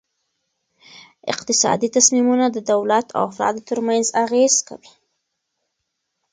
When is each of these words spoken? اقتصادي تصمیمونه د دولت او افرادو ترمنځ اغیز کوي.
اقتصادي 1.31 1.87
تصمیمونه 1.95 2.45
د 2.51 2.57
دولت 2.71 3.07
او 3.17 3.21
افرادو 3.31 3.61
ترمنځ 3.69 4.05
اغیز 4.23 4.53
کوي. 4.67 4.91